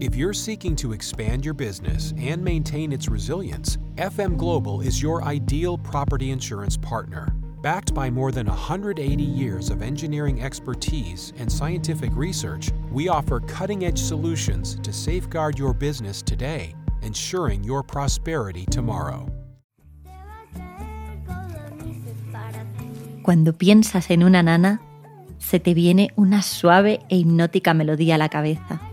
[0.00, 5.22] If you're seeking to expand your business and maintain its resilience, FM Global is your
[5.24, 7.36] ideal property insurance partner.
[7.60, 13.84] Backed by more than 180 years of engineering expertise and scientific research, we offer cutting
[13.84, 19.26] edge solutions to safeguard your business today, ensuring your prosperity tomorrow.
[23.22, 24.80] Cuando piensas en una nana,
[25.36, 28.89] se te viene una suave e hipnótica melodía a la cabeza.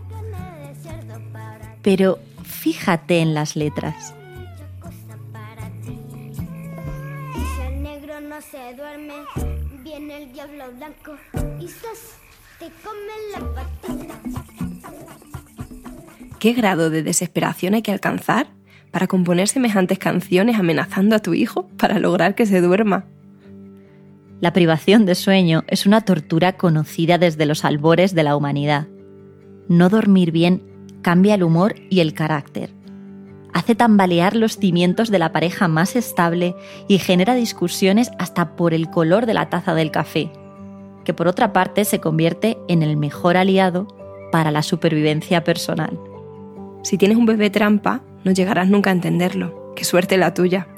[1.88, 4.14] Pero fíjate en las letras.
[7.32, 9.14] Si el negro no se duerme,
[9.82, 11.16] viene el diablo blanco
[11.58, 12.18] y ¡zas!
[12.58, 14.20] te come la patita.
[16.38, 18.48] ¿Qué grado de desesperación hay que alcanzar
[18.90, 23.06] para componer semejantes canciones amenazando a tu hijo para lograr que se duerma?
[24.42, 28.88] La privación de sueño es una tortura conocida desde los albores de la humanidad.
[29.70, 32.70] No dormir bien cambia el humor y el carácter.
[33.52, 36.54] Hace tambalear los cimientos de la pareja más estable
[36.86, 40.30] y genera discusiones hasta por el color de la taza del café,
[41.04, 43.88] que por otra parte se convierte en el mejor aliado
[44.30, 45.98] para la supervivencia personal.
[46.82, 49.72] Si tienes un bebé trampa, no llegarás nunca a entenderlo.
[49.74, 50.68] Qué suerte la tuya.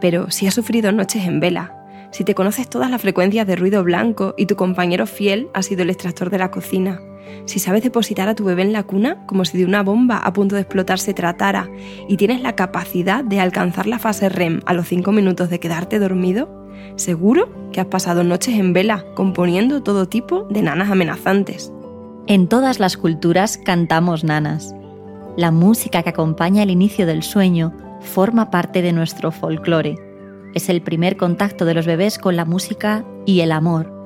[0.00, 1.78] Pero si has sufrido noches en vela,
[2.10, 5.82] si te conoces todas las frecuencias de ruido blanco y tu compañero fiel ha sido
[5.82, 7.00] el extractor de la cocina,
[7.44, 10.32] si sabes depositar a tu bebé en la cuna como si de una bomba a
[10.32, 11.68] punto de explotar se tratara
[12.08, 15.98] y tienes la capacidad de alcanzar la fase REM a los 5 minutos de quedarte
[15.98, 21.72] dormido, seguro que has pasado noches en vela componiendo todo tipo de nanas amenazantes.
[22.26, 24.74] En todas las culturas cantamos nanas.
[25.36, 29.96] La música que acompaña el inicio del sueño forma parte de nuestro folclore.
[30.54, 33.97] Es el primer contacto de los bebés con la música y el amor,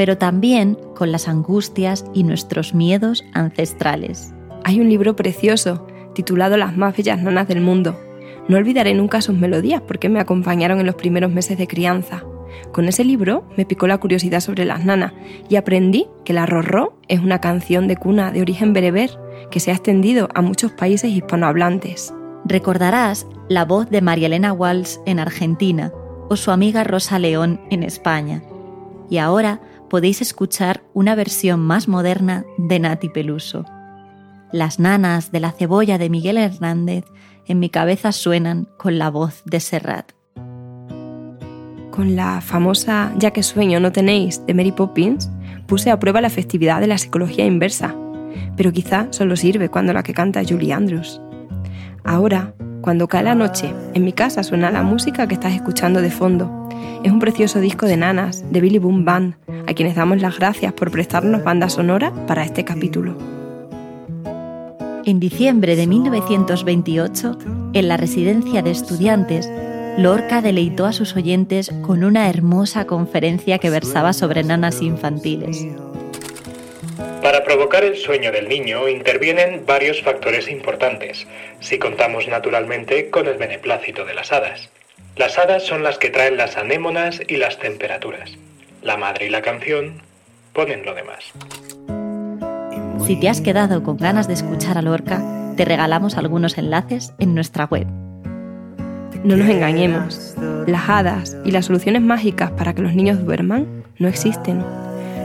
[0.00, 4.32] pero también con las angustias y nuestros miedos ancestrales.
[4.64, 8.00] Hay un libro precioso titulado Las más bellas nanas del mundo.
[8.48, 12.24] No olvidaré nunca sus melodías porque me acompañaron en los primeros meses de crianza.
[12.72, 15.12] Con ese libro me picó la curiosidad sobre las nanas
[15.50, 19.10] y aprendí que la rorró es una canción de cuna de origen bereber
[19.50, 22.14] que se ha extendido a muchos países hispanohablantes.
[22.46, 25.92] Recordarás la voz de María Elena Walsh en Argentina
[26.30, 28.42] o su amiga Rosa León en España.
[29.10, 33.66] Y ahora podéis escuchar una versión más moderna de Nati Peluso.
[34.52, 37.04] Las nanas de la cebolla de Miguel Hernández
[37.46, 40.12] en mi cabeza suenan con la voz de Serrat.
[41.90, 45.28] Con la famosa Ya que sueño no tenéis de Mary Poppins,
[45.66, 47.94] puse a prueba la efectividad de la psicología inversa,
[48.56, 51.20] pero quizá solo sirve cuando la que canta es Julie Andrews.
[52.04, 56.10] Ahora, cuando cae la noche, en mi casa suena la música que estás escuchando de
[56.10, 56.59] fondo.
[57.02, 59.34] Es un precioso disco de nanas, de Billy Boom Band,
[59.66, 63.16] a quienes damos las gracias por prestarnos banda sonora para este capítulo.
[65.06, 67.38] En diciembre de 1928,
[67.72, 69.50] en la residencia de estudiantes,
[69.96, 75.66] Lorca deleitó a sus oyentes con una hermosa conferencia que versaba sobre nanas infantiles.
[77.22, 81.26] Para provocar el sueño del niño intervienen varios factores importantes,
[81.60, 84.70] si contamos naturalmente con el beneplácito de las hadas.
[85.16, 88.30] Las hadas son las que traen las anémonas y las temperaturas.
[88.82, 90.00] La madre y la canción
[90.52, 91.32] ponen lo demás.
[93.06, 95.22] Si te has quedado con ganas de escuchar a Lorca,
[95.56, 97.86] te regalamos algunos enlaces en nuestra web.
[99.24, 100.34] No nos engañemos,
[100.66, 104.64] las hadas y las soluciones mágicas para que los niños duerman no existen.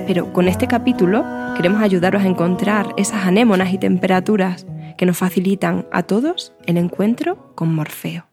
[0.07, 1.23] Pero con este capítulo
[1.55, 4.65] queremos ayudaros a encontrar esas anémonas y temperaturas
[4.97, 8.25] que nos facilitan a todos el encuentro con Morfeo.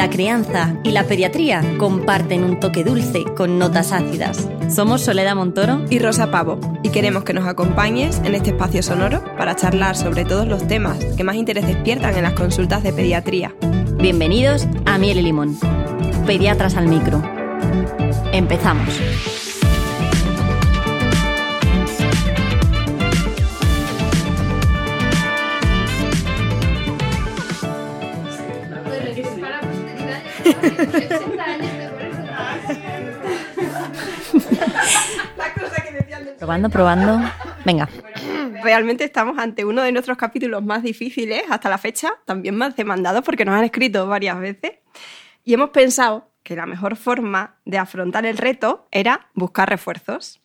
[0.00, 4.48] La crianza y la pediatría comparten un toque dulce con notas ácidas.
[4.74, 9.22] Somos Soledad Montoro y Rosa Pavo, y queremos que nos acompañes en este espacio sonoro
[9.36, 13.54] para charlar sobre todos los temas que más interés despiertan en las consultas de pediatría.
[13.98, 15.58] Bienvenidos a Miel y Limón.
[16.26, 17.22] Pediatras al micro.
[18.32, 19.39] Empezamos.
[36.38, 37.20] Probando, probando.
[37.64, 37.88] Venga.
[38.62, 43.22] Realmente estamos ante uno de nuestros capítulos más difíciles hasta la fecha, también más demandados
[43.24, 44.72] porque nos han escrito varias veces.
[45.44, 50.40] Y hemos pensado que la mejor forma de afrontar el reto era buscar refuerzos.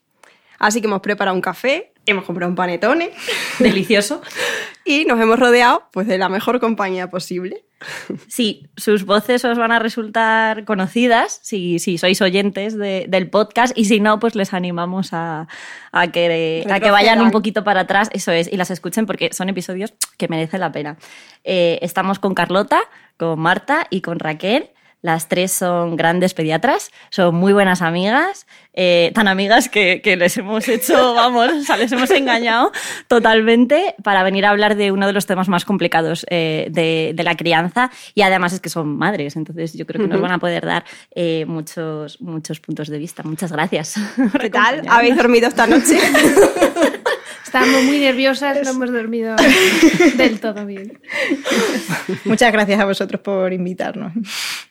[0.60, 3.12] Así que hemos preparado un café, hemos comprado un panetone.
[3.60, 4.22] Delicioso.
[4.86, 7.65] y nos hemos rodeado pues, de la mejor compañía posible.
[8.28, 13.86] Sí, sus voces os van a resultar conocidas si, si sois oyentes del podcast y
[13.86, 15.48] si no, pues les animamos a,
[16.14, 19.94] que, que vayan un poquito para atrás, eso es, y las escuchen porque son episodios
[20.18, 20.98] que merecen la pena.
[21.44, 22.80] Eh, estamos con Carlota,
[23.18, 24.70] con Marta y con Raquel.
[25.06, 30.68] Las tres son grandes pediatras, son muy buenas amigas, eh, tan amigas que, les hemos
[30.68, 32.72] hecho, vamos, o sea, les hemos engañado
[33.08, 37.38] totalmente para venir a hablar de uno de los temas más complicados eh, de, la
[37.38, 40.66] crianza y además es que son madres, entonces yo creo que nos van a poder
[40.66, 43.22] dar eh, muchos, muchos puntos de vista.
[43.22, 44.00] Muchas gracias.
[44.42, 44.82] ¿Qué tal?
[44.90, 46.00] ¿Habéis dormido esta noche?
[47.46, 49.36] Estamos muy nerviosas, no hemos dormido
[50.18, 51.00] del todo bien.
[52.26, 54.14] Muchas gracias a vosotros por invitarnos.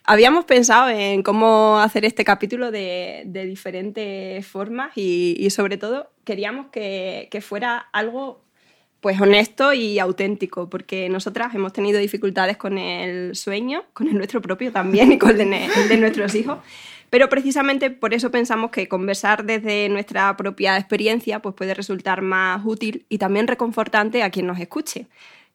[0.02, 7.28] Habíamos pensado en cómo hacer este capítulo de, diferentes formas y, sobre todo queríamos que,
[7.46, 8.42] fuera algo
[9.00, 14.42] pues honesto y auténtico, porque nosotras hemos tenido dificultades con el sueño, con el nuestro
[14.42, 16.58] propio también y con el de nuestros hijos.
[17.10, 22.62] Pero precisamente por eso pensamos que conversar desde nuestra propia experiencia pues puede resultar más
[22.64, 25.06] útil y también reconfortante a quien nos escuche.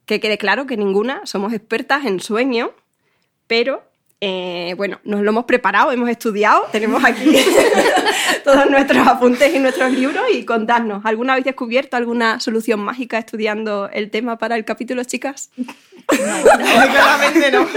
[0.05, 2.71] Que quede claro que ninguna somos expertas en sueño,
[3.47, 3.88] pero
[4.21, 7.37] eh, bueno, nos lo hemos preparado, hemos estudiado, tenemos aquí
[8.43, 13.89] todos nuestros apuntes y nuestros libros y contadnos, ¿alguna habéis descubierto alguna solución mágica estudiando
[13.91, 15.51] el tema para el capítulo, chicas?
[16.07, 17.67] claramente no.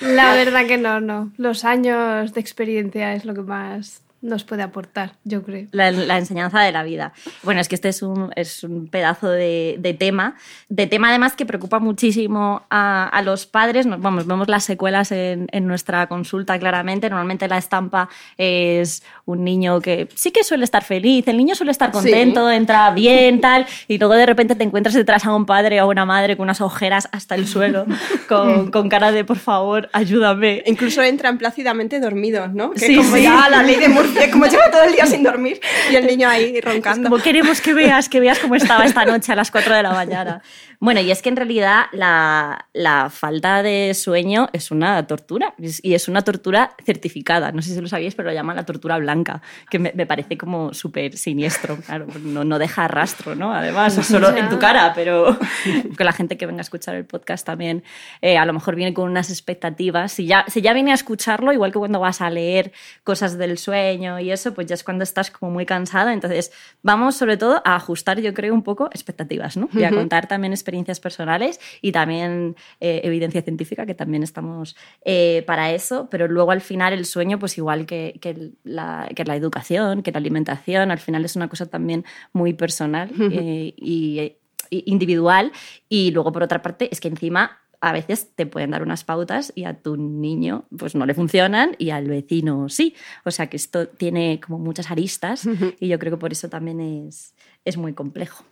[0.00, 1.30] La verdad que no, no.
[1.36, 5.66] Los años de experiencia es lo que más nos puede aportar, yo creo.
[5.72, 7.12] La, enseñanza de la vida.
[7.42, 10.36] Bueno, es que este es un, es un pedazo de, de, tema,
[10.68, 13.84] de tema además que preocupa muchísimo a, a los padres.
[13.84, 17.10] Nos, vamos, vemos las secuelas en, en, nuestra consulta claramente.
[17.10, 18.08] Normalmente la estampa
[18.38, 22.92] es un niño que sí que suele estar feliz, el niño suele estar contento, entra
[22.92, 26.36] bien, tal, y luego de repente te encuentras detrás a un padre o una madre
[26.36, 27.86] con unas ojeras hasta el suelo,
[28.28, 30.62] con, con cara de por favor, ayúdame.
[30.66, 32.70] Incluso entran plácidamente dormidos, ¿no?
[32.70, 35.60] Que sí, como ya la ley de Murphy como lleva todo el día sin dormir
[35.90, 37.08] y el niño ahí roncando.
[37.08, 39.92] Como queremos que veas, que veas cómo estaba esta noche a las 4 de la
[39.92, 40.42] mañana.
[40.82, 45.94] Bueno, y es que en realidad la, la, falta de sueño es una tortura y
[45.94, 47.52] es una tortura certificada.
[47.52, 50.36] No sé si lo sabíais, pero lo llaman la tortura blanca, que me, me parece
[50.36, 51.76] como súper siniestro.
[51.76, 53.54] Claro, no, no, deja rastro, ¿no?
[53.54, 55.38] Además, solo en tu cara, pero
[55.96, 57.84] que la gente que venga a escuchar el podcast también
[58.20, 60.10] eh, a lo mejor viene con unas expectativas.
[60.10, 62.72] Si ya, si ya viene a escucharlo, igual que cuando vas a leer
[63.04, 66.12] cosas del sueño y eso, pues ya es cuando estás como muy cansada.
[66.12, 66.52] Entonces,
[66.82, 69.68] vamos sobre todo a ajustar, yo creo, un poco expectativas, ¿no?
[69.72, 75.44] Y a contar también experiencias personales y también eh, evidencia científica, que también estamos eh,
[75.46, 79.36] para eso, pero luego al final el sueño, pues igual que, que, la, que, la,
[79.36, 84.36] educación, que la alimentación, al final es una cosa también muy personal eh, y,
[84.70, 85.52] individual.
[85.88, 89.52] Y luego, por otra parte, es que encima a veces te pueden dar unas pautas
[89.56, 92.94] y a tu niño pues no le funcionan y al vecino sí.
[93.24, 95.48] O sea que esto tiene como muchas aristas
[95.80, 97.34] y yo creo que por eso también es,
[97.64, 98.44] es muy complejo.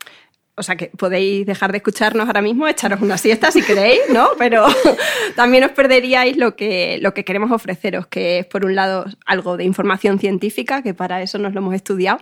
[0.57, 4.31] O sea que podéis dejar de escucharnos ahora mismo, echaros una siesta si queréis, ¿no?
[4.37, 4.67] Pero
[5.37, 9.57] también os perderíais lo que, lo que queremos ofreceros, que es por un lado algo
[9.57, 12.19] de información científica, que para eso nos lo hemos estudiado,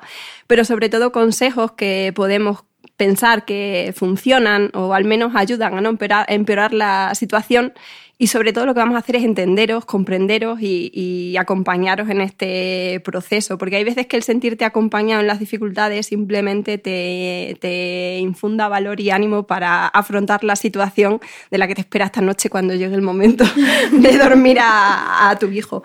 [0.47, 2.68] pero sobre todo consejos que podemos
[2.99, 5.97] pensar que funcionan o al menos ayudan a no
[6.29, 7.73] empeorar la situación
[8.21, 13.01] y sobre todo lo que vamos a hacer es entenderos, comprenderos y, acompañaros en este
[13.05, 18.99] proceso, porque hay veces que el sentirte acompañado en las dificultades simplemente te, infunda valor
[18.99, 21.21] y ánimo para afrontar la situación
[21.53, 23.45] de la que te espera esta noche cuando llegue el momento
[23.93, 25.85] de dormir a, tu hijo.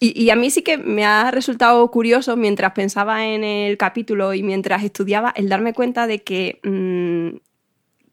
[0.00, 4.44] Y, a mí sí que me ha resultado curioso mientras pensaba en el capítulo y
[4.44, 7.38] mientras estudiaba el darme cuenta de que mm,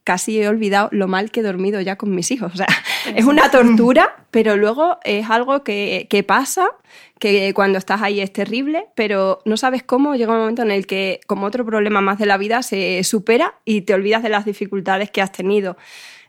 [0.04, 2.54] casi he olvidado lo mal que he dormido ya con mis hijos.
[2.56, 2.68] O sea,
[3.15, 6.70] es una tortura, pero luego es algo que, pasa,
[7.20, 10.88] que cuando estás ahí es terrible, pero no sabes cómo llega un momento en el
[10.88, 14.46] que, como otro problema más de la vida, se supera y te olvidas de las
[14.46, 15.77] dificultades que has tenido.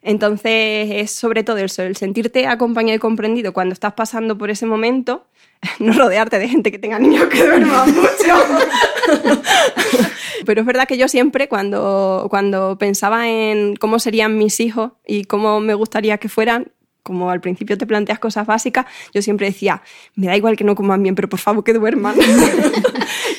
[0.03, 4.65] Entonces es sobre todo eso, el sentirte acompañado y comprendido cuando estás pasando por ese
[4.65, 5.27] momento,
[5.79, 8.35] no rodearte de gente que tenga niños que duerman mucho.
[10.47, 15.25] Pero es verdad que yo siempre, cuando, cuando pensaba en cómo serían mis hijos y
[15.25, 16.73] cómo me gustaría que fueran,
[17.03, 19.83] como al principio te planteas cosas básicas, yo siempre decía,
[20.15, 22.17] me da igual que no coman bien, pero por favor que duerman.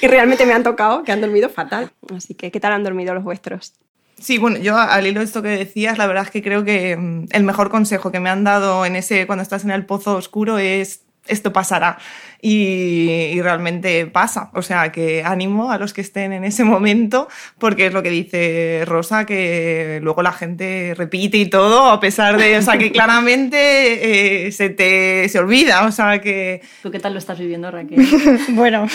[0.02, 1.92] y realmente me han tocado, que han dormido fatal.
[2.16, 3.74] Así que, ¿qué tal han dormido los vuestros?
[4.20, 6.98] Sí, bueno, yo al hilo de esto que decías, la verdad es que creo que
[6.98, 10.16] mm, el mejor consejo que me han dado en ese cuando estás en el pozo
[10.16, 11.98] oscuro es esto pasará.
[12.41, 14.50] Y, realmente pasa.
[14.53, 17.27] O sea, que ánimo a los que estén en ese momento,
[17.58, 22.38] porque es lo que dice Rosa, que luego la gente repite y todo, a pesar
[22.38, 26.62] de, o sea, que claramente eh, se te se olvida, o sea, que...
[26.82, 28.06] ¿Tú qué tal lo estás viviendo, Raquel?
[28.50, 28.88] bueno,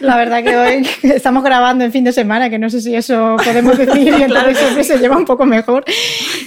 [0.00, 3.36] la verdad que hoy estamos grabando en fin de semana, que no sé si eso
[3.42, 5.84] podemos decir, y entonces siempre se lleva un poco mejor.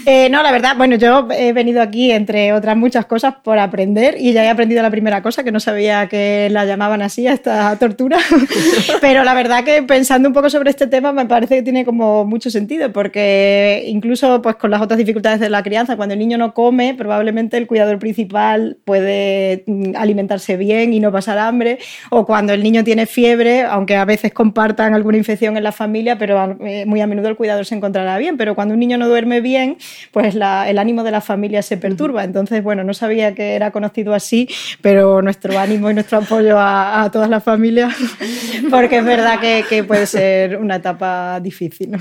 [0.05, 4.15] Eh, no, la verdad, bueno, yo he venido aquí, entre otras muchas cosas, por aprender
[4.19, 6.12] y ya he aprendido la primera cosa, que no sabía que
[6.51, 8.17] la llamaban así a esta tortura.
[9.01, 12.25] Pero la verdad que pensando un poco sobre este tema me parece que tiene como
[12.25, 16.37] mucho sentido, porque incluso pues con las otras dificultades de la crianza, cuando el niño
[16.37, 21.79] no come, probablemente el cuidador principal puede mm, alimentarse bien y no pasar hambre,
[22.09, 26.17] o cuando el niño tiene fiebre, aunque a veces compartan alguna infección en la familia,
[26.17, 28.37] pero eh, muy a menudo el cuidador se encontrará bien.
[28.37, 29.77] Pero cuando un niño no duerme bien,
[30.11, 32.23] pues el ánimo de la familia se perturba.
[32.23, 34.47] Entonces, bueno, no sabía que era conocido así,
[34.81, 37.95] pero nuestro ánimo y nuestro apoyo a, todas las familias,
[38.69, 41.91] porque es verdad que, puede ser una etapa difícil.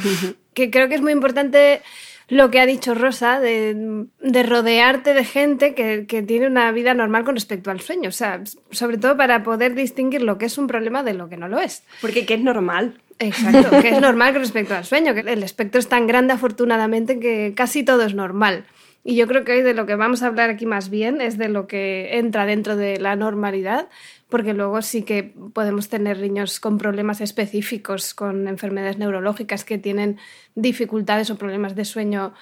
[0.54, 1.82] Que creo que es muy importante
[2.28, 4.09] lo que ha dicho Rosa, de,
[4.42, 8.09] rodearte de gente que, que, tiene una vida normal con respecto al sueño.
[8.09, 11.37] O sea, sobre todo para poder distinguir lo que es un problema de lo que
[11.37, 11.85] no lo es.
[12.00, 13.00] Porque que es normal.
[13.21, 17.21] Exacto, que es normal con respecto al sueño, que el espectro es tan grande afortunadamente
[17.21, 18.64] que casi todo es normal.
[19.04, 21.37] Y yo creo que hoy de lo que vamos a hablar aquí más bien es
[21.37, 23.88] de lo que entra dentro de la normalidad,
[24.28, 30.18] porque luego sí que podemos tener niños con problemas específicos, con enfermedades neurológicas que tienen
[30.54, 32.32] dificultades o problemas de sueño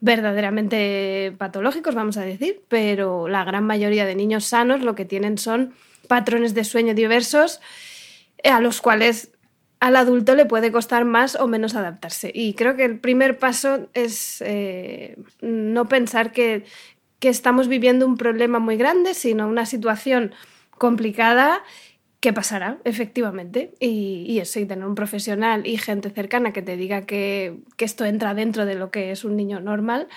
[0.00, 5.38] verdaderamente patológicos, vamos a decir, pero la gran mayoría de niños sanos lo que tienen
[5.38, 5.74] son
[6.08, 7.60] patrones de sueño diversos
[8.42, 9.30] a los cuales
[9.80, 12.30] al adulto le puede costar más o menos adaptarse.
[12.34, 16.64] Y creo que el primer paso es eh, no pensar que,
[17.22, 20.32] estamos viviendo un problema muy grande, sino una situación
[20.70, 21.62] complicada
[22.20, 23.74] que pasará, efectivamente.
[23.78, 27.84] Y, y eso, y tener un profesional y gente cercana que te diga que, que
[27.84, 30.08] esto entra dentro de lo que es un niño normal,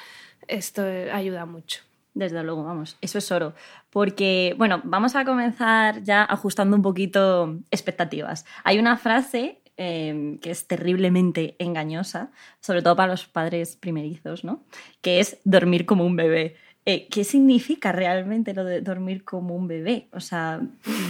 [0.47, 1.81] esto ayuda mucho.
[2.13, 3.53] Desde luego, vamos, eso es oro.
[3.89, 8.45] Porque, bueno, vamos a comenzar ya ajustando un poquito expectativas.
[8.63, 12.29] Hay una frase em, que es terriblemente engañosa,
[12.59, 14.63] sobre todo para los padres primerizos, ¿no?
[15.01, 16.55] Que es dormir como un bebé.
[16.85, 20.07] Eh, ¿Qué significa realmente lo de dormir como un bebé?
[20.11, 20.61] O sea...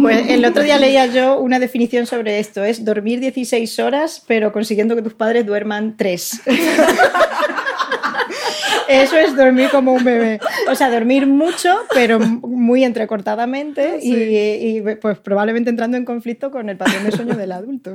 [0.00, 2.62] Pues el otro día leía yo una definición sobre esto.
[2.62, 6.42] Es dormir 16 horas, pero consiguiendo que tus padres duerman 3.
[8.88, 10.40] Eso es dormir como un bebé.
[10.68, 16.76] O sea, dormir mucho, pero muy entrecortadamente y, pues probablemente entrando en conflicto con el
[16.76, 17.94] patrón de sueño del adulto.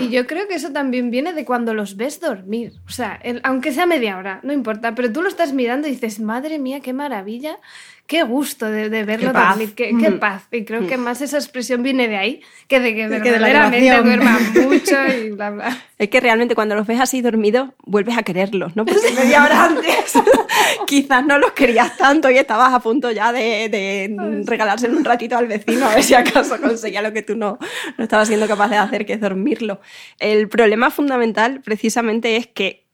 [0.00, 2.72] Y yo creo que eso también viene de cuando los ves dormir.
[2.86, 6.20] O sea, aunque sea media hora, no importa, pero tú lo estás mirando y dices,
[6.20, 7.58] madre mía, qué maravilla
[8.06, 10.18] qué gusto de, verlo qué dormir, qué, mm.
[10.18, 10.44] paz.
[10.52, 14.96] Y creo que más esa expresión viene de ahí que de que verdaderamente duerma mucho
[15.06, 15.78] y bla, bla.
[15.98, 18.84] Es que realmente cuando los ves así dormidos, vuelves a quererlos, ¿no?
[18.84, 20.12] Porque media hora antes
[20.86, 25.36] quizás no los querías tanto y estabas a punto ya de, de regalárselo un ratito
[25.36, 27.58] al vecino a ver si acaso conseguía lo que tú no,
[27.96, 29.80] no estabas siendo capaz de hacer, que es dormirlo.
[30.18, 32.84] El problema fundamental precisamente es que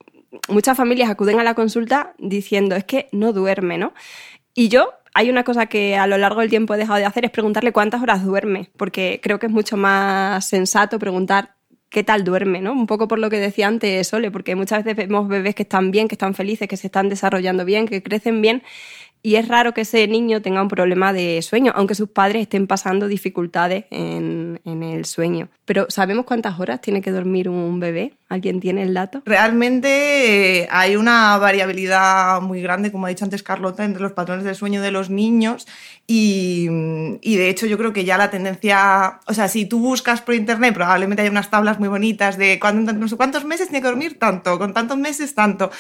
[0.49, 3.93] muchas familias acuden a la consulta diciendo es que no duerme, ¿no?
[4.55, 7.25] Y yo hay una cosa que a lo largo del tiempo he dejado de hacer,
[7.25, 11.57] es preguntarle cuántas horas duerme, porque creo que es mucho más sensato preguntar
[11.91, 12.73] qué tal duerme, ¿no?
[12.73, 15.91] Un poco por lo que decía antes Sole, porque muchas veces vemos bebés que están
[15.91, 18.63] bien, que están felices, que se están desarrollando bien, que crecen bien,
[19.23, 22.67] y es raro que ese niño tenga un problema de sueño, aunque sus padres estén
[22.67, 25.49] pasando dificultades en, el sueño.
[25.67, 28.15] Pero ¿sabemos cuántas horas tiene que dormir un bebé?
[28.29, 29.23] ¿Alguien tiene el dato?
[29.27, 34.45] Realmente eh, hay una variabilidad muy grande, como ha dicho antes Carlota, entre los patrones
[34.45, 35.67] del sueño de los niños
[36.07, 40.35] y, de hecho yo creo que ya la tendencia, o sea, si tú buscas por
[40.35, 44.73] internet probablemente hay unas tablas muy bonitas de cuántos meses tiene que dormir tanto, con
[44.73, 45.71] tantos meses tanto.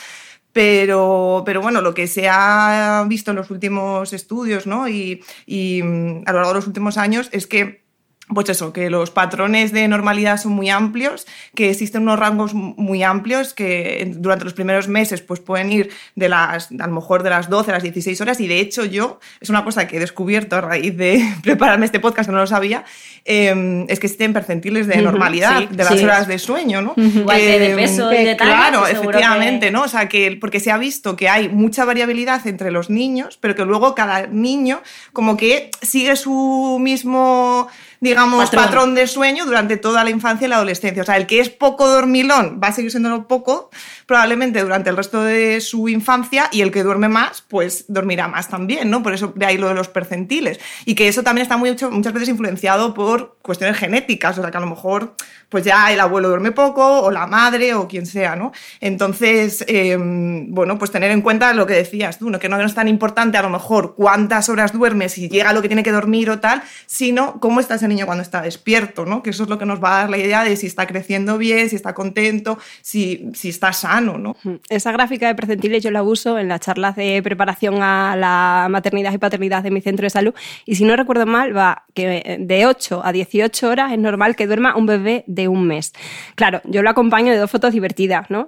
[0.52, 4.88] Pero, pero bueno, lo que se ha visto en los últimos estudios ¿no?
[4.88, 7.84] y, y mm, a lo largo de los últimos años es que
[8.34, 13.02] pues eso, que los patrones de normalidad son muy amplios, que existen unos rangos muy
[13.02, 17.30] amplios que durante los primeros meses pues pueden ir de las, a lo mejor de
[17.30, 20.00] las 12 a las 16 horas y de hecho yo, es una cosa que he
[20.00, 22.84] descubierto a raíz de prepararme este podcast que no lo sabía,
[23.24, 26.94] em, es que existen percentiles de normalidad de las horas de sueño, ¿no?
[26.96, 29.82] Igual de em, peso y de Claro, efectivamente, ¿no?
[29.82, 33.54] O sea, que porque se ha visto que hay mucha variabilidad entre los niños, pero
[33.54, 34.82] que luego cada niño
[35.12, 37.68] como que sigue su mismo
[38.00, 38.94] digamos, patrón.
[38.94, 41.02] de sueño durante toda la infancia y la adolescencia.
[41.02, 43.70] O sea, el que es poco dormilón va a seguir siendo poco,
[44.06, 48.48] probablemente durante el resto de su infancia, y el que duerme más, pues dormirá más
[48.48, 49.02] también, ¿no?
[49.02, 50.58] Por eso de ahí lo de los percentiles.
[50.84, 54.56] Y que eso también está mucho, muchas veces influenciado por cuestiones genéticas, o sea, que
[54.56, 55.14] a lo mejor
[55.50, 58.52] pues ya el abuelo duerme poco, o la madre, o quien sea, ¿no?
[58.80, 62.38] Entonces, em, bueno, pues tener en cuenta lo que decías tú, ¿no?
[62.38, 65.68] que no es tan importante a lo mejor cuántas horas duermes y llega lo que
[65.68, 69.22] tiene que dormir o tal, sino cómo está ese niño cuando está despierto, ¿no?
[69.22, 71.36] Que eso es lo que nos va a dar la idea de si está creciendo
[71.36, 74.36] bien, si está contento, si, si está sano, ¿no?
[74.70, 79.12] Esa gráfica de percentiles yo la uso en las charlas de preparación a la maternidad
[79.12, 82.66] y paternidad de mi centro de salud y si no recuerdo mal va que de
[82.66, 85.92] 8 a 18 horas es normal que duerma un bebé de un mes.
[86.36, 88.46] Claro, yo lo acompaño de dos fotos divertidas, ¿no?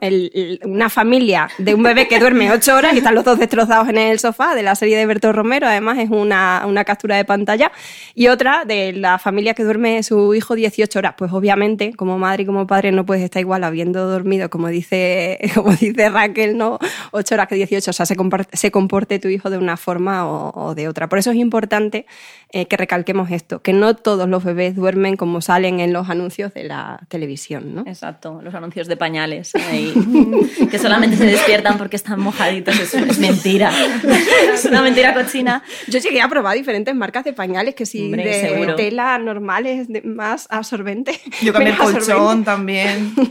[0.64, 3.98] una familia de un bebé que duerme 8 horas y están los dos destrozados en
[3.98, 7.72] el sofá de la serie de Berto Romero, además es una, una captura de pantalla,
[8.14, 11.14] y otra de la familia que duerme su hijo 18 horas.
[11.16, 15.38] Pues obviamente, como madre y como padre no puedes estar igual habiendo dormido, como dice,
[15.54, 16.78] como dice Raquel, ¿no?
[17.12, 20.26] 8 horas que 18, o sea, se comporte, se comporte tu hijo de una forma
[20.26, 21.08] o, de otra.
[21.08, 22.06] Por eso es importante
[22.50, 26.54] eh, que recalquemos esto, que no todos los bebés duermen como salen en los anuncios
[26.54, 27.82] de la televisión, ¿no?
[27.86, 29.52] Exacto, los anuncios de pañales,
[30.70, 33.72] que solamente se despiertan porque están mojaditos, es, mentira,
[34.54, 35.62] es una mentira cochina.
[35.88, 41.18] Yo llegué a probar diferentes marcas de pañales, que si de tela normales, más absorbente.
[41.42, 43.14] Yo cambié colchón también.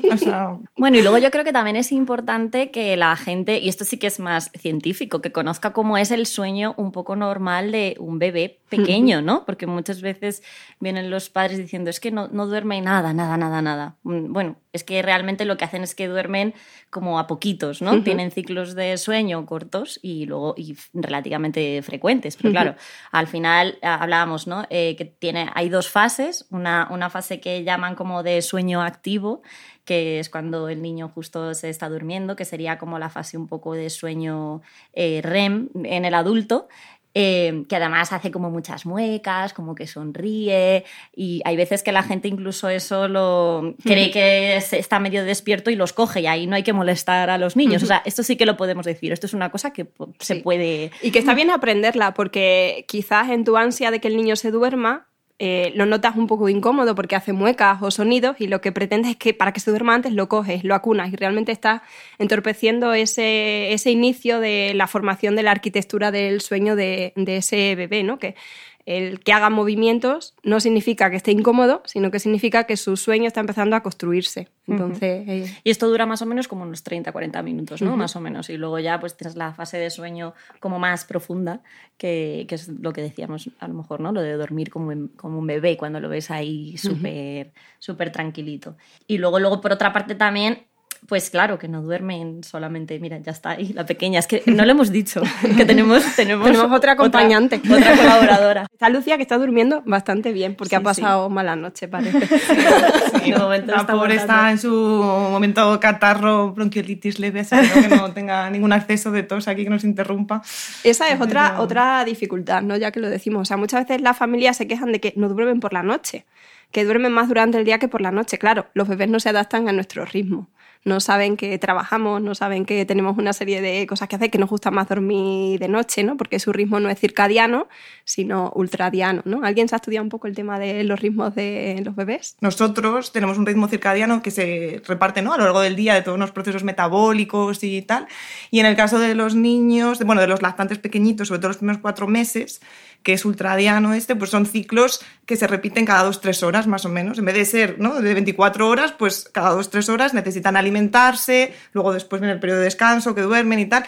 [0.77, 3.97] Bueno, y luego yo creo que también es importante que la gente, y esto sí
[3.97, 8.19] que es más científico, que conozca cómo es el sueño un poco normal de un
[8.19, 9.45] bebé pequeño, ¿no?
[9.45, 10.43] Porque muchas veces
[10.79, 14.57] vienen los padres diciendo, es que no, no duerme nada, nada, nada nada, mm, Bueno,
[14.73, 16.53] es que realmente lo que hacen es que duermen
[16.89, 18.03] como a poquitos, ¿no?
[18.03, 22.37] Tienen ciclos de sueño cortos y luego y relativamente frecuentes.
[22.37, 22.75] Pero claro,
[23.11, 24.65] al final ah, hablábamos, ¿no?
[24.69, 29.41] Eh, que tiene, hay dos fases, una, una fase que llaman como de sueño activo,
[29.85, 33.47] que es cuando el niño justo se está durmiendo, que sería como la fase un
[33.47, 34.61] poco de sueño
[34.93, 36.67] eh, REM en el adulto,
[37.13, 42.03] Em, que además hace como muchas muecas, como que sonríe y hay veces que la
[42.03, 46.55] gente incluso eso lo cree que está medio despierto y los coge y ahí no
[46.55, 47.83] hay que molestar a los niños.
[47.83, 49.87] O sea, esto sí que lo podemos decir, esto es una cosa que
[50.19, 50.91] se puede...
[51.01, 54.49] Y que está bien aprenderla porque quizás en tu ansia de que el niño se
[54.49, 55.09] duerma,
[55.43, 59.09] eh, lo notas un poco incómodo porque hace muecas o sonidos y lo que pretendes
[59.09, 61.81] es que para que se duerma antes lo coges, lo acunas y realmente estás
[62.19, 67.73] entorpeciendo ese, ese inicio de la formación de la arquitectura del sueño de, de ese
[67.73, 68.19] bebé, ¿no?
[68.19, 68.35] Que
[68.85, 73.27] el que haga movimientos no significa que esté incómodo, sino que significa que su sueño
[73.27, 74.49] está empezando a construirse.
[74.67, 77.97] Entonces, eh, Y esto dura más o menos como unos 30-40 minutos, ¿no?
[77.97, 78.49] Más o menos.
[78.49, 81.61] Y luego ya pues tienes la fase de sueño como más profunda,
[81.97, 84.11] que, que es lo que decíamos a lo mejor, ¿no?
[84.11, 88.77] Lo de dormir como, como un bebé cuando lo ves ahí súper súper tranquilito.
[89.07, 90.67] Y luego, luego, por otra parte también
[91.07, 94.19] pues claro, que no duermen solamente, mira, ya está ahí la pequeña.
[94.19, 95.21] Es que no le hemos dicho
[95.57, 98.67] que tenemos, tenemos, otra acompañante, otra, colaboradora.
[98.71, 102.19] Está Lucia que está durmiendo bastante bien porque ha pasado mala noche, parece.
[103.23, 103.31] Sí,
[103.65, 109.23] la pobre está en su momento catarro, bronquiolitis leve, que no tenga ningún acceso de
[109.23, 110.41] tos aquí que nos interrumpa.
[110.83, 112.77] Esa es otra, otra dificultad, ¿no?
[112.77, 113.41] Ya que lo decimos.
[113.41, 116.25] O sea, muchas veces las familias se quejan de que no duermen por la noche
[116.71, 118.37] que duermen más durante el día que por la noche.
[118.37, 120.47] Claro, los bebés no se adaptan a nuestro ritmo
[120.83, 124.37] no saben que trabajamos, no saben que tenemos una serie de cosas que hacer, que
[124.37, 126.17] nos gusta más dormir de noche, ¿no?
[126.17, 127.67] Porque su ritmo no es circadiano,
[128.03, 129.43] sino ultradiano, ¿no?
[129.43, 132.35] ¿Alguien se ha estudiado un poco el tema de los ritmos de los bebés?
[132.41, 135.33] Nosotros tenemos un ritmo circadiano que se reparte, ¿no?
[135.33, 138.07] A lo largo del día de todos los procesos metabólicos y tal.
[138.49, 141.57] Y en el caso de los niños, bueno, de los lactantes pequeñitos, sobre todo los
[141.57, 142.61] primeros cuatro meses,
[143.03, 146.83] que es ultradiano este, pues son ciclos que se repiten cada dos, tres horas más
[146.83, 147.17] o menos.
[147.17, 148.01] En vez de ser ¿no?
[148.01, 152.59] de 24 horas, pues cada dos, tres horas necesitan alimentarse, luego después viene el periodo
[152.59, 153.85] de descanso, que duermen y tal.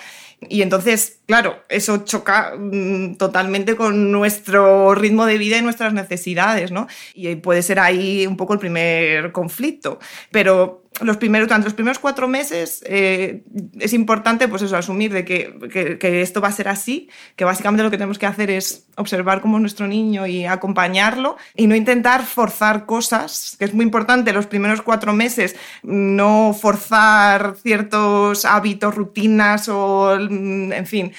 [0.47, 6.71] Y entonces, claro, eso choca mm, totalmente con nuestro ritmo de vida y nuestras necesidades,
[6.71, 6.87] ¿no?
[7.13, 9.99] Y puede ser ahí un poco el primer conflicto.
[10.31, 13.43] Pero los primeros, durante los primeros cuatro meses eh,
[13.79, 17.83] es importante pues eso, asumir de que, que, esto va a ser así, que básicamente
[17.83, 21.75] lo que tenemos que hacer es observar cómo es nuestro niño y acompañarlo y no
[21.75, 28.95] intentar forzar cosas, que es muy importante los primeros cuatro meses, no forzar ciertos hábitos,
[28.95, 31.13] rutinas o, en fin,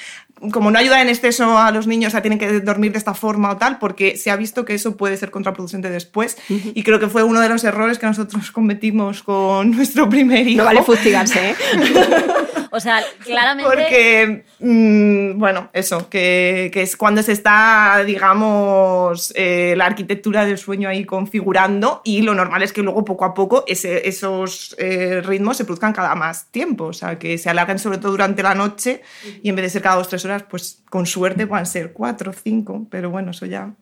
[0.51, 3.51] como no ayuda en exceso a los niños a tienen que dormir de esta forma
[3.51, 6.37] o tal, porque se ha visto que eso puede ser contraproducente después.
[6.49, 10.59] Y creo que fue uno de los errores que nosotros cometimos con nuestro primer hijo.
[10.59, 11.55] No vale fustigarse, ¿eh?
[12.75, 13.71] O sea, claramente.
[13.71, 20.59] Porque, mm, bueno, eso, que, que es cuando se está, digamos, eh, la arquitectura del
[20.59, 25.21] sueño ahí configurando y lo normal es que luego poco a poco ese- esos eh,
[25.25, 28.55] ritmos se produzcan cada más tiempo, o sea, que se alarguen sobre todo durante la
[28.55, 29.03] noche
[29.43, 32.33] y en vez de ser cada dos, tres horas, pues con suerte puedan ser cuatro,
[32.33, 33.73] cinco, pero bueno, eso ya...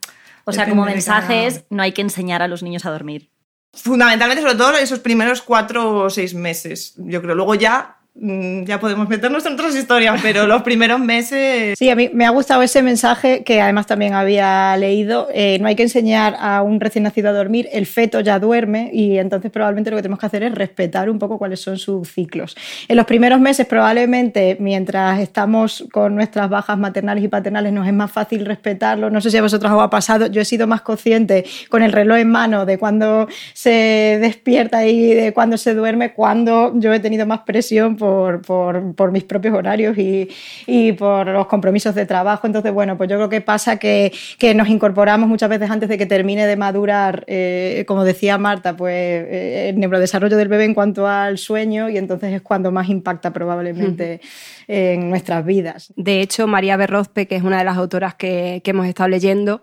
[0.45, 3.31] O sea, como de mensaje cada- no hay que enseñar a los niños a dormir.
[3.75, 7.35] Fundamentalmente, sobre todo esos primeros cuatro o seis meses, yo creo.
[7.35, 11.79] Luego ya, ya podemos meternos en otras historias, pero los primeros meses...
[11.79, 15.29] Sí, a mí me ha gustado ese mensaje que además también había leído.
[15.33, 18.91] Eh, no hay que enseñar a un recién nacido a dormir, el feto ya duerme
[18.93, 22.09] y entonces probablemente lo que tenemos que hacer es respetar un poco cuáles son sus
[22.13, 22.55] ciclos.
[22.87, 27.95] En los primeros meses probablemente mientras estamos con nuestras bajas maternales y paternales nos es
[27.95, 29.09] más fácil respetarlo.
[29.09, 31.93] No sé si a vosotros os ha pasado, yo he sido más consciente con el
[31.93, 37.01] reloj en mano de cuando se despierta y de cuando se duerme, cuando yo he
[37.01, 40.29] tenido más presión por, por, por mis propios horarios y,
[40.67, 42.49] y por los compromisos de trabajo.
[42.49, 45.97] Entonces, bueno, pues yo creo que pasa que, que nos incorporamos muchas veces antes de
[45.97, 50.75] que termine de madurar, eh, como decía Marta, pues eh, el neurodesarrollo del bebé en
[50.75, 54.21] cuanto al sueño y entonces es cuando más impacta probablemente
[54.67, 55.93] en nuestras vidas.
[55.95, 59.63] De hecho, María Berrozpe, que es una de las autoras que, que hemos estado leyendo,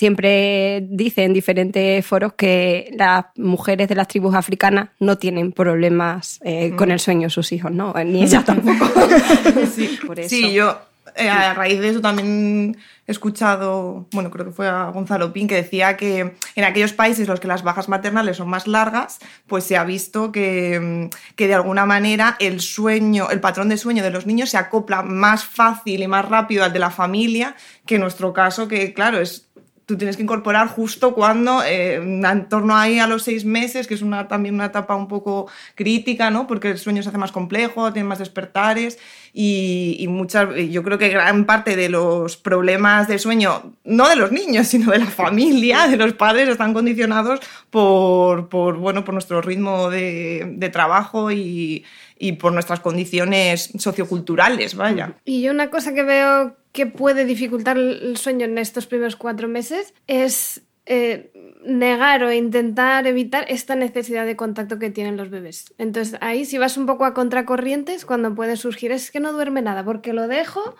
[0.00, 6.40] siempre dice en diferentes foros que las mujeres de las tribus africanas no tienen problemas
[6.42, 7.92] eh, con el sueño de sus hijos, ¿no?
[8.02, 8.90] Ni ellas tampoco.
[9.74, 10.30] Sí, Por eso.
[10.30, 10.78] sí, yo
[11.16, 15.48] eh, a raíz de eso también he escuchado, bueno, creo que fue a Gonzalo Pin,
[15.48, 19.18] que decía que en aquellos países en los que las bajas maternales son más largas,
[19.46, 23.76] pues se ha visto que, mm, que de alguna manera el sueño, el patrón de
[23.76, 27.54] sueño de los niños se acopla más fácil y más rápido al de la familia
[27.84, 29.50] que en nuestro caso, que claro, es
[29.90, 33.94] tú tienes que incorporar justo cuando, eh, en torno ahí a los seis meses, que
[33.94, 36.46] es también una etapa un poco crítica, ¿no?
[36.46, 38.98] Porque el sueño se hace más complejo, tiene más despertares
[39.32, 44.30] y, muchas, yo creo que gran parte de los problemas del sueño, no de los
[44.30, 49.90] niños, sino de la familia, de los padres, están condicionados por, bueno, por nuestro ritmo
[49.90, 51.84] de, de trabajo y,
[52.16, 55.14] y por nuestras condiciones socioculturales, vaya.
[55.24, 59.48] Y yo una cosa que veo que puede dificultar el sueño en estos primeros cuatro
[59.48, 61.30] meses es eh,
[61.64, 65.72] negar o intentar evitar esta necesidad de contacto que tienen los bebés.
[65.78, 69.62] Entonces ahí si vas un poco a contracorrientes cuando puede surgir es que no duerme
[69.62, 70.74] nada porque lo dejo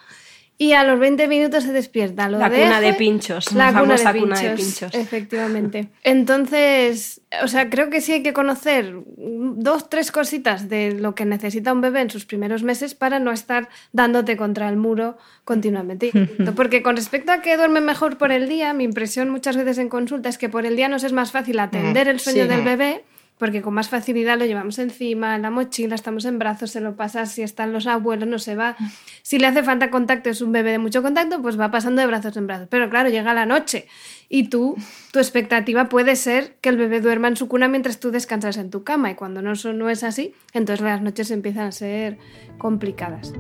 [0.61, 2.29] y a los 20 minutos se despierta.
[2.29, 4.95] Lo La cuna de pinchos, La la cuna de, pinchos, cuna de pinchos.
[4.95, 5.89] Efectivamente.
[6.05, 11.25] Entonces, o sea, creo que sí hay que conocer dos, tres cositas de lo que
[11.25, 16.13] necesita un bebé en sus primeros meses para no estar dándote contra el muro continuamente.
[16.55, 19.89] Porque con respecto a que duerme mejor por el día, mi impresión muchas veces en
[19.89, 22.49] consulta es que por el día nos es más fácil atender el sueño sí.
[22.51, 23.03] del bebé
[23.41, 26.95] porque con más facilidad lo llevamos encima, en la mochila, estamos en brazos, se lo
[26.95, 28.77] pasa, si están los abuelos, no se va.
[29.23, 32.09] Si le hace falta contacto, es un bebé de mucho contacto, pues va pasando de
[32.09, 32.67] brazos en brazos.
[32.69, 33.87] Pero claro, llega la noche
[34.29, 34.77] y tú,
[35.13, 38.71] tu expectativa puede ser que el bebé duerma en su cuna mientras tú descansas en
[38.71, 42.19] tu cama y cuando no, no es así, entonces las noches empiezan a ser
[42.59, 43.33] complicadas.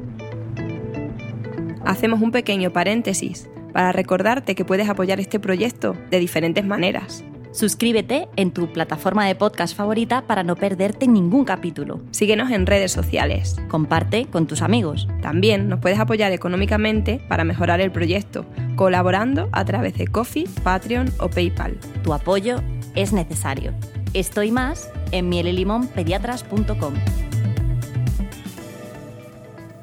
[1.84, 7.24] Hacemos un pequeño paréntesis para recordarte que puedes apoyar este proyecto de diferentes maneras.
[7.52, 12.00] Suscríbete en tu plataforma de podcast favorita para no perderte ningún capítulo.
[12.12, 13.56] Síguenos en redes sociales.
[13.68, 15.08] Comparte con tus amigos.
[15.20, 21.12] También nos puedes apoyar económicamente para mejorar el proyecto, colaborando a través de Coffee, Patreon
[21.18, 21.76] o PayPal.
[22.04, 22.62] Tu apoyo
[22.94, 23.74] es necesario.
[24.14, 26.94] Estoy más en mielelimonpediatras.com.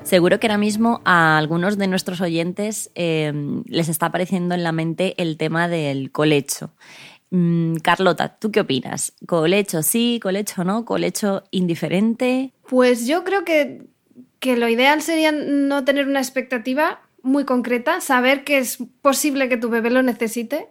[0.03, 3.34] Seguro que ahora mismo a algunos de nuestros oyentes eh,
[3.65, 6.71] les está apareciendo en la mente el tema del colecho.
[7.29, 9.13] Mm, Carlota, ¿tú qué opinas?
[9.25, 12.53] ¿Colecho sí, colecho no, colecho indiferente?
[12.69, 13.83] Pues yo creo que,
[14.39, 19.57] que lo ideal sería no tener una expectativa muy concreta, saber que es posible que
[19.57, 20.69] tu bebé lo necesite.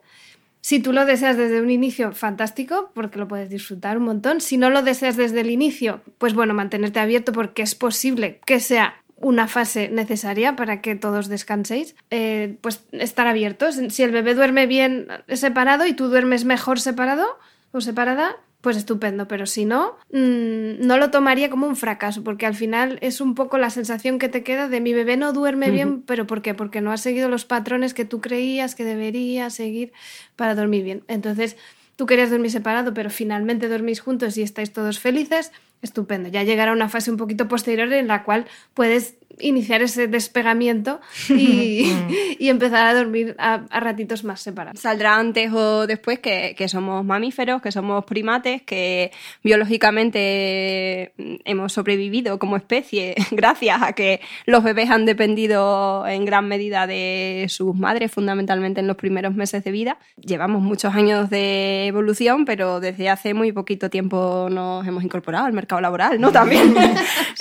[0.63, 4.41] Si tú lo deseas desde un inicio, fantástico, porque lo puedes disfrutar un montón.
[4.41, 8.59] Si no lo deseas desde el inicio, pues bueno, mantenerte abierto porque es posible que
[8.59, 13.79] sea una fase necesaria para que todos descanséis, eh, pues estar abiertos.
[13.89, 17.39] Si el bebé duerme bien separado y tú duermes mejor separado
[17.73, 22.47] o separada, pues estupendo, pero si no, mmm, no lo tomaría como un fracaso, porque
[22.47, 25.71] al final es un poco la sensación que te queda de mi bebé no duerme
[25.71, 26.53] bien, pero ¿por qué?
[26.53, 29.93] Porque no ha seguido los patrones que tú creías que debería seguir
[30.35, 31.05] para dormir bien.
[31.07, 31.57] Entonces,
[31.95, 36.29] tú querías dormir separado, pero finalmente dormís juntos y estáis todos felices, estupendo.
[36.29, 41.93] Ya llegará una fase un poquito posterior en la cual puedes iniciar ese despegamiento y,
[42.39, 44.81] y empezar a dormir a, a, ratitos más separados.
[44.81, 51.13] Saldrá antes o después que, que, somos mamíferos, que somos primates, que biológicamente
[51.45, 57.47] hemos sobrevivido como especie gracias a que los bebés han dependido en gran medida de
[57.49, 59.99] sus madres, fundamentalmente en los primeros meses de vida.
[60.17, 65.53] Llevamos muchos años de evolución, pero desde hace muy poquito tiempo nos hemos incorporado al
[65.53, 66.33] mercado laboral, ¿no?
[66.33, 66.75] También.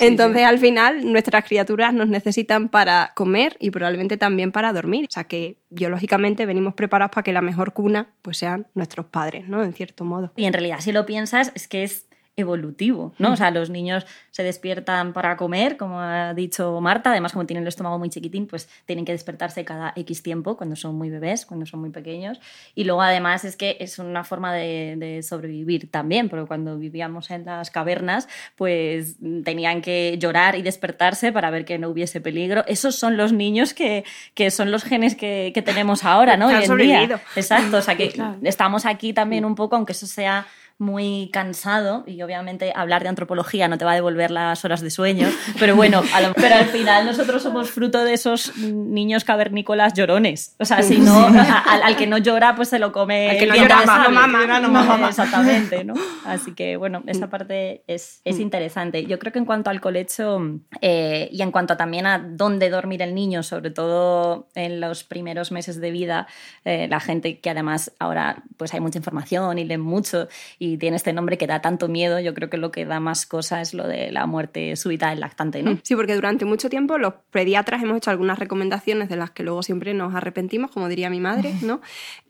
[0.00, 5.06] Entonces, al final, nuestras criaturas nos necesitan para comer y probablemente también para dormir.
[5.08, 9.48] O sea que biológicamente venimos preparados para que la mejor cuna pues sean nuestros padres,
[9.48, 9.62] ¿no?
[9.62, 10.32] En cierto modo.
[10.36, 13.32] Y en realidad, si lo piensas, es que es evolutivo, ¿no?
[13.32, 17.62] O sea, los niños se despiertan para comer, como ha dicho Marta, además como tienen
[17.62, 21.46] el estómago muy chiquitín, pues tienen que despertarse cada X tiempo cuando son muy bebés,
[21.46, 22.38] cuando son muy pequeños.
[22.74, 27.30] Y luego además es que es una forma de, de sobrevivir también, porque cuando vivíamos
[27.30, 32.64] en las cavernas, pues tenían que llorar y despertarse para ver que no hubiese peligro.
[32.66, 36.46] Esos son los niños que, que son los genes que, que tenemos ahora, ¿no?
[36.48, 37.20] Hoy en día.
[37.34, 38.36] Exacto, o sea que claro.
[38.42, 40.46] estamos aquí también un poco, aunque eso sea
[40.78, 44.90] muy cansado y obviamente hablar de antropología no te va a devolver las horas de
[44.90, 50.54] sueño, pero bueno, lo, pero al final nosotros somos fruto de esos niños cavernícolas llorones.
[50.58, 53.30] O sea, si no, al, al, que no llora, pues se lo come.
[53.30, 55.08] Al que no llora, no mama, no mama.
[55.08, 55.94] Exactamente, ¿no?
[56.26, 59.06] Así que bueno, esa parte es, es interesante.
[59.06, 63.00] Yo creo que en cuanto al colecho eh, y en cuanto también a dónde dormir
[63.00, 66.26] el niño, sobre todo en los primeros meses de vida,
[66.64, 70.96] eh, la gente que además ahora pues hay mucha información y leen mucho y tiene
[70.96, 73.74] este nombre que da tanto miedo, yo creo que lo que da más cosa es
[73.74, 75.78] lo de la muerte súbita del lactante, ¿no?
[75.82, 79.62] Sí, porque durante mucho tiempo los pediatras hemos hecho algunas recomendaciones de las que luego
[79.62, 81.80] siempre nos arrepentimos, como diría mi madre, ¿no?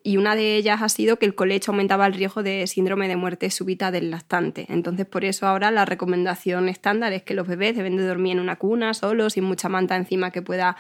[0.03, 3.17] Y una de ellas ha sido que el colecho aumentaba el riesgo de síndrome de
[3.17, 4.67] muerte súbita del lactante.
[4.69, 8.41] Entonces, por eso ahora la recomendación estándar es que los bebés deben de dormir en
[8.41, 10.77] una cuna, solos, sin mucha manta encima que pueda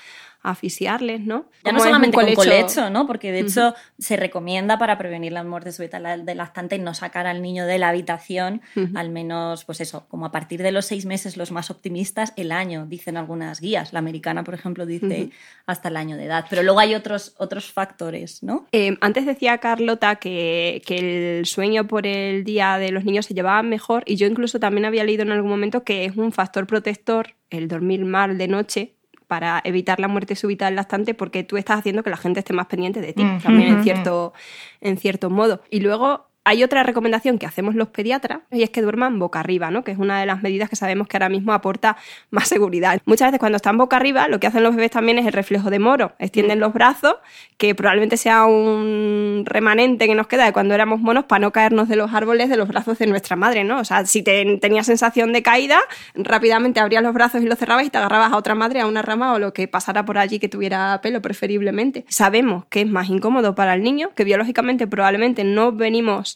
[0.50, 1.46] asfixiarles, ¿no?
[1.64, 3.06] Ya no solamente con colecho, ¿no?
[3.06, 3.76] Porque de hecho uh -huh.
[3.98, 7.88] se recomienda para prevenir la muerte súbita del lactante no sacar al niño de la
[7.88, 8.98] habitación, uh -huh.
[8.98, 12.52] al menos, pues eso, como a partir de los seis meses los más optimistas, el
[12.52, 13.92] año, dicen algunas guías.
[13.92, 15.32] La americana, por ejemplo, dice uh -huh.
[15.66, 16.46] hasta el año de edad.
[16.48, 18.66] Pero luego hay otros, otros factores, ¿no?
[18.72, 23.34] Eh, antes decía Carlota que, que el sueño por el día de los niños se
[23.34, 26.66] llevaba mejor y yo incluso también había leído en algún momento que es un factor
[26.66, 28.95] protector el dormir mal de noche
[29.26, 32.52] para evitar la muerte súbita del lactante porque tú estás haciendo que la gente esté
[32.52, 33.40] más pendiente de ti, mm.
[33.40, 34.32] también en cierto,
[34.80, 35.62] en cierto modo.
[35.70, 39.72] Y luego hay otra recomendación que hacemos los pediatras y es que duerman boca arriba,
[39.72, 39.82] ¿no?
[39.82, 41.96] que es una de las medidas que sabemos que ahora mismo aporta
[42.30, 43.00] más seguridad.
[43.04, 45.70] Muchas veces cuando están boca arriba lo que hacen los bebés también es el reflejo
[45.70, 46.12] de moro.
[46.20, 47.16] Extienden los brazos,
[47.58, 51.88] que probablemente sea un remanente que nos queda de cuando éramos monos para no caernos
[51.88, 53.64] de los árboles de los brazos de nuestra madre.
[53.64, 53.80] ¿no?
[53.80, 55.80] O sea, si te, tenías sensación de caída,
[56.14, 59.02] rápidamente abrías los brazos y los cerrabas y te agarrabas a otra madre, a una
[59.02, 62.04] rama o lo que pasara por allí que tuviera pelo preferiblemente.
[62.08, 66.35] Sabemos que es más incómodo para el niño, que biológicamente probablemente no venimos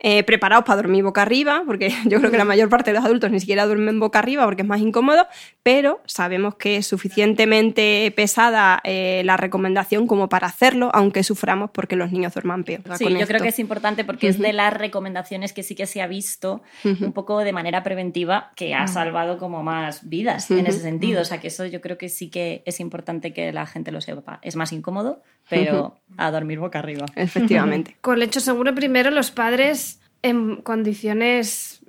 [0.00, 3.04] eh, preparados para dormir boca arriba, porque yo creo que la mayor parte de los
[3.04, 5.26] adultos ni siquiera duermen boca arriba porque es más incómodo,
[5.62, 11.96] pero sabemos que es suficientemente pesada eh, la recomendación como para hacerlo, aunque suframos porque
[11.96, 12.82] los niños duerman peor.
[12.98, 13.26] Sí, yo esto.
[13.26, 14.34] creo que es importante porque uh -huh.
[14.34, 17.06] es de las recomendaciones que sí que se ha visto uh -huh.
[17.06, 21.22] un poco de manera preventiva que ha salvado como más vidas en ese sentido.
[21.22, 24.00] O sea, que eso yo creo que sí que es importante que la gente lo
[24.00, 24.38] sepa.
[24.42, 27.06] Es más incómodo, pero a dormir boca arriba.
[27.16, 27.96] Efectivamente.
[28.00, 29.93] Con lecho seguro, primero los padres
[30.24, 31.82] en condiciones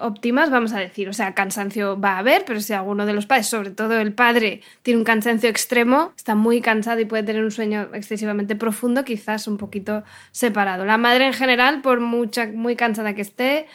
[0.00, 1.08] óptimas, vamos a decir.
[1.08, 4.12] O sea, cansancio va a haber, pero si alguno de los padres, sobre todo el
[4.12, 9.04] padre, tiene un cansancio extremo, está muy cansado y puede tener un sueño excesivamente profundo,
[9.04, 10.84] quizás un poquito separado.
[10.84, 13.66] La madre en general, por mucha, muy cansada que esté,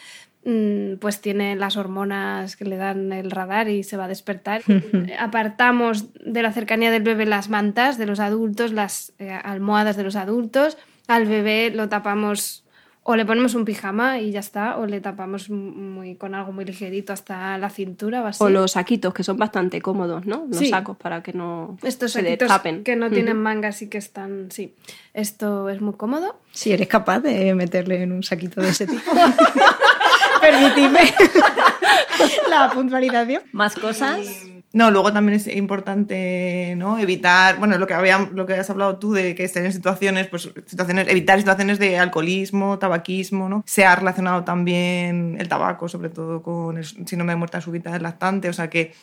[0.46, 4.62] mm, pues tiene las hormonas que le dan el radar y se va a despertar.
[5.20, 10.04] Apartamos de la cercanía del bebé las mantas de los adultos, las eh, almohadas de
[10.04, 10.78] los adultos.
[11.08, 12.66] Al bebé lo tapamos
[13.04, 16.66] o le ponemos un pijama y ya está, o le tapamos muy, con algo muy
[16.66, 18.44] ligerito hasta la cintura o así.
[18.44, 20.46] O los saquitos, que son bastante cómodos, ¿no?
[20.48, 20.68] Los sí.
[20.68, 22.84] sacos para que no Estos se saquitos tapen.
[22.84, 24.76] que no tienen mangas y que están, sí.
[25.16, 26.40] Esto es muy cómodo.
[26.52, 29.12] Si eres capaz de meterle en un saquito de ese tipo.
[30.42, 31.02] Permitidme
[32.50, 33.42] la puntualización.
[33.52, 34.28] ¿Más cosas?
[34.74, 36.98] No, luego también es importante ¿no?
[36.98, 40.28] evitar, bueno, lo que, había, lo que has hablado tú de que estén en situaciones,
[40.28, 43.64] pues situaciones, evitar situaciones de alcoholismo, tabaquismo, ¿no?
[43.66, 48.04] Se ha relacionado también el tabaco, sobre todo con el síndrome de muerte súbita del
[48.04, 48.94] lactante, o sea que,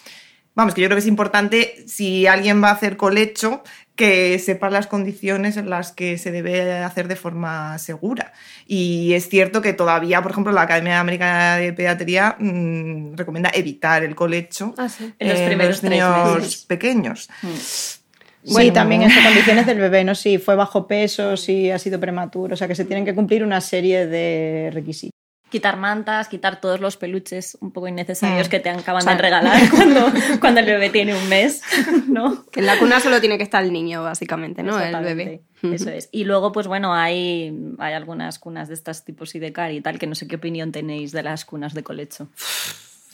[0.55, 3.63] vamos, que yo creo que es importante, si alguien va a hacer colecho,
[3.99, 8.33] que sepa las condiciones en las que se debe hacer de forma segura.
[8.67, 14.05] Y es cierto que todavía, por ejemplo, la Academia Americana de Pediatría mmm, recomienda evitar
[14.05, 15.13] el colecho Ah, sí.
[15.19, 16.65] En los en primeros tres niños meses.
[16.67, 17.29] pequeños.
[17.43, 20.15] sí, Bueno, también en condiciones del bebé, ¿no?
[20.15, 23.43] Si fue bajo peso, si ha sido prematuro, o sea que se tienen que cumplir
[23.43, 25.18] una serie de requisitos.
[25.51, 28.51] Quitar mantas, quitar todos los peluches un poco innecesarios Mm.
[28.51, 31.63] que te acaban O sea, de regalar cuando, cuando el bebé tiene un mes,
[32.09, 32.45] ¿no?
[32.51, 34.79] Que en la cuna solo tiene que estar el niño, básicamente, ¿no?
[34.79, 35.43] El bebé.
[35.63, 36.09] Eso es.
[36.13, 40.07] Y luego, pues bueno, hay, hay algunas cunas de estas tipos Sidecar y tal, que
[40.07, 42.29] no sé qué opinión tenéis de las cunas de colecho.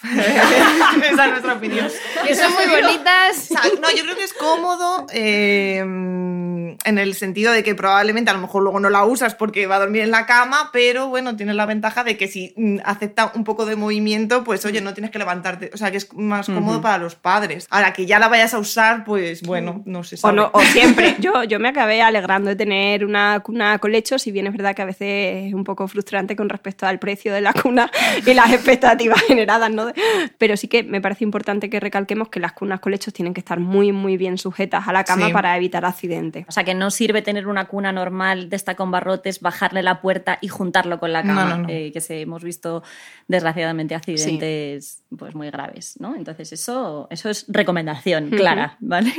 [0.04, 1.88] Esa es nuestra opinión.
[2.26, 3.50] Que son muy bonitas.
[3.50, 8.30] O sea, no, yo creo que es cómodo eh, en el sentido de que probablemente
[8.30, 11.08] a lo mejor luego no la usas porque va a dormir en la cama, pero
[11.08, 14.80] bueno, tienes la ventaja de que si mm, acepta un poco de movimiento, pues oye,
[14.80, 15.70] no tienes que levantarte.
[15.72, 17.66] O sea, que es más cómodo para los padres.
[17.70, 21.16] Ahora que ya la vayas a usar, pues bueno, no se O, no, o siempre.
[21.18, 24.82] Yo, yo me acabé alegrando de tener una cuna colecho, si bien es verdad que
[24.82, 27.90] a veces es un poco frustrante con respecto al precio de la cuna
[28.26, 29.93] y las expectativas generadas, ¿no?
[30.38, 33.60] Pero sí que me parece importante que recalquemos que las cunas colechos tienen que estar
[33.60, 35.32] muy, muy bien sujetas a la cama Sí.
[35.32, 36.44] para evitar accidentes.
[36.48, 40.00] O sea, que no sirve tener una cuna normal de esta con barrotes, bajarle la
[40.00, 41.68] puerta y juntarlo con la cama, No, no, no.
[41.68, 42.82] eh, que se, hemos visto
[43.28, 46.14] desgraciadamente accidentes pues muy graves, ¿no?
[46.16, 49.12] Entonces eso, eso es recomendación clara, ¿vale?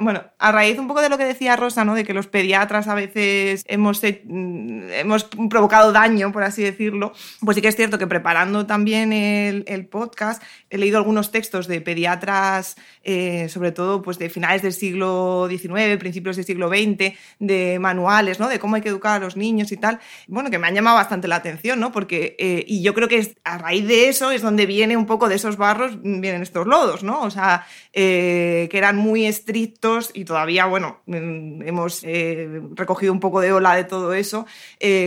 [0.00, 1.94] Bueno, a raíz un poco de lo que decía Rosa, ¿no?
[1.94, 7.12] De que los pediatras a veces hemos, he- mm, hemos provocado daño, por así decirlo,
[7.44, 11.66] pues sí que es cierto que preparando también el, el podcast he leído algunos textos
[11.66, 17.14] de pediatras, eh, sobre todo pues de finales del siglo XIX, principios del siglo XX,
[17.38, 18.48] de manuales, ¿no?
[18.48, 20.00] De cómo hay que educar a los niños y tal.
[20.26, 21.92] Bueno, que me han llamado bastante la atención, ¿no?
[21.92, 25.28] Porque, eh, y yo creo que a raíz de eso es donde viene un poco
[25.28, 27.22] de esos barros, vienen estos lodos, ¿no?
[27.22, 32.02] O sea, eh, que eran muy estrictos y todavía, bueno, mm, hemos
[32.74, 34.46] recogido un poco de ola de todo eso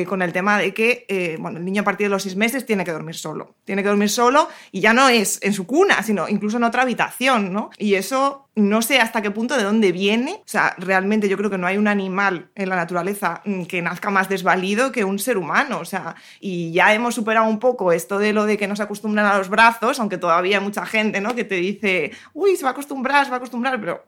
[0.08, 2.84] con el tema de que, bueno, el niño a partir de los seis meses tiene
[2.84, 3.56] que dormir solo.
[3.66, 4.39] Tiene que dormir solo
[4.72, 7.70] y ya no es en su cuna, sino incluso en otra habitación, ¿no?
[7.78, 10.34] Y eso no sé hasta qué punto de dónde viene.
[10.34, 13.82] O sea, realmente yo creo que no hay un animal en la naturaleza mm, que
[13.82, 15.80] nazca más desvalido que un ser humano.
[15.80, 19.26] O sea, y ya hemos superado un poco esto de lo de que nos acostumbran
[19.26, 21.36] a los brazos, aunque todavía hay mucha gente, ¿no?
[21.36, 24.06] Que te dice, uy, se va a acostumbrar, se va a acostumbrar, pero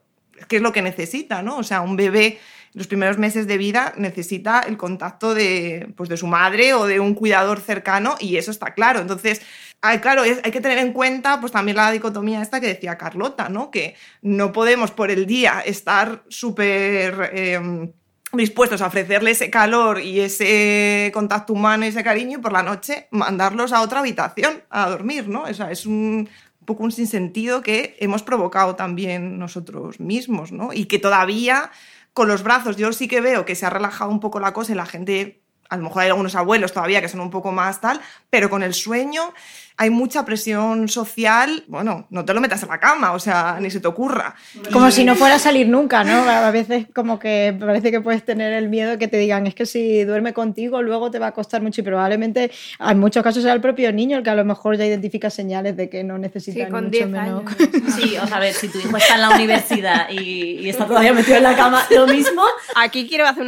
[0.47, 1.57] ¿qué es lo que necesita, no?
[1.57, 2.39] O sea, un bebé
[2.73, 6.99] los primeros meses de vida necesita el contacto de, pues, de su madre o de
[6.99, 9.01] un cuidador cercano y eso está claro.
[9.01, 9.41] Entonces,
[9.81, 13.49] ah, claro, hay que tener en cuenta pues también la dicotomía esta que decía Carlota,
[13.49, 13.71] ¿no?
[13.71, 17.31] Que no podemos por el día estar súper...
[17.33, 17.91] eh,
[18.33, 22.63] dispuestos a ofrecerle ese calor y ese contacto humano y ese cariño y por la
[22.63, 25.43] noche mandarlos a otra habitación a dormir, ¿no?
[25.43, 26.29] O sea, es un
[26.65, 30.71] poco un sinsentido que hemos provocado también nosotros mismos, ¿no?
[30.73, 31.71] Y que todavía
[32.13, 34.71] con los brazos yo sí que veo que se ha relajado un poco la cosa
[34.71, 37.81] y la gente, a lo mejor hay algunos abuelos todavía que son un poco más
[37.81, 39.33] tal, pero con el sueño
[39.77, 43.69] hay mucha presión social, bueno, no te lo metas en la cama, o sea, ni
[43.71, 44.35] se te ocurra.
[44.71, 46.21] Como Y- si no fuera a salir nunca, ¿no?
[46.29, 49.55] A veces como que parece que puedes tener el miedo de que te digan, es
[49.55, 53.43] que si duerme contigo luego te va a costar mucho y probablemente en muchos casos
[53.43, 56.17] sea el propio niño el que a lo mejor ya identifica señales de que no
[56.17, 57.43] necesita Sí, con mucho 10 menos.
[57.45, 57.69] años.
[57.95, 60.85] Sí, o sea, a ver, si tu hijo está en la universidad y, y está
[60.85, 62.43] todavía metido en la cama, lo mismo.
[62.75, 63.43] Aquí quiero hacer